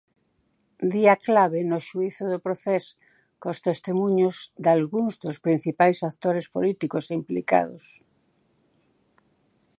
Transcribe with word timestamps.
Día 0.93 1.15
clave 1.27 1.59
no 1.71 1.79
xuízo 1.87 2.23
do 2.31 2.39
Procés 2.45 2.85
cos 3.41 3.57
testemuños 3.67 4.35
dalgúns 4.65 5.13
dos 5.23 5.37
principais 5.45 5.97
actores 6.09 6.45
políticos 6.55 7.05
implicados. 7.19 7.83